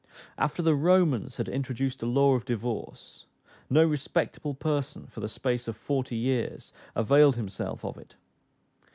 [0.35, 3.27] After the Romans had introduced a law of divorce,
[3.69, 8.15] no respectable person, for the space of forty years, availed himself of it.